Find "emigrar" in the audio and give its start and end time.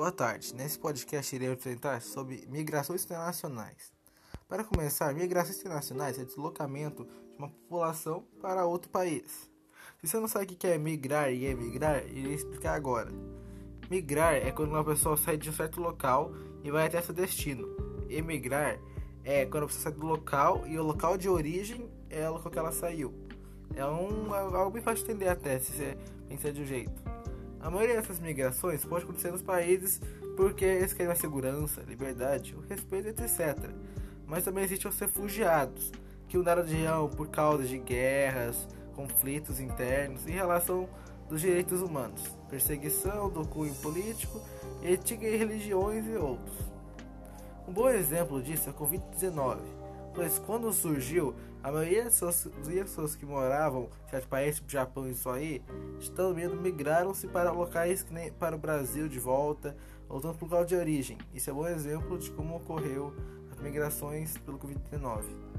11.44-12.02, 18.08-18.80